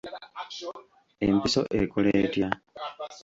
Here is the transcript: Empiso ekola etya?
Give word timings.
Empiso 1.25 1.61
ekola 1.81 2.09
etya? 2.21 2.47